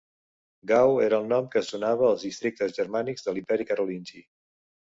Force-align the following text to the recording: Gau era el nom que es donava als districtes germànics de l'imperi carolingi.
Gau 0.71 0.87
era 1.07 1.19
el 1.23 1.27
nom 1.33 1.51
que 1.55 1.61
es 1.61 1.69
donava 1.75 2.07
als 2.09 2.25
districtes 2.29 2.73
germànics 2.81 3.29
de 3.29 3.37
l'imperi 3.37 3.69
carolingi. 3.75 4.27